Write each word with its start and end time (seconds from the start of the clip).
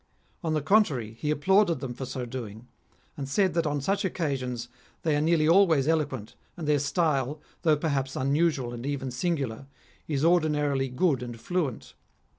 On 0.43 0.55
the 0.55 0.63
contrary, 0.63 1.13
he 1.19 1.29
applauded 1.29 1.79
them 1.79 1.93
for 1.93 2.07
so 2.07 2.25
doing, 2.25 2.67
and 3.15 3.29
said 3.29 3.53
that 3.53 3.67
on 3.67 3.79
such 3.81 4.03
occasions 4.03 4.67
they 5.03 5.15
are 5.15 5.21
nearly 5.21 5.47
always 5.47 5.87
eloquent, 5.87 6.33
and 6.57 6.67
their 6.67 6.79
style, 6.79 7.39
though 7.61 7.77
perhaps 7.77 8.15
unusual 8.15 8.73
and 8.73 8.83
even 8.83 9.11
singular, 9.11 9.67
is 10.07 10.25
ordinarily 10.25 10.89
good 10.89 11.21
and 11.21 11.39
fluent. 11.39 11.93